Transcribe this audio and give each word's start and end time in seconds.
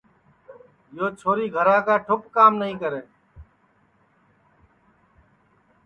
یو 0.95 1.05
چھوری 1.19 1.45
گھرا 1.55 1.77
ٹُوپ 2.05 2.21
کام 2.35 2.51
نائی 2.59 2.73
کرے 2.81 3.01